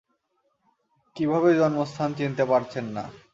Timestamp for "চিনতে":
2.17-2.43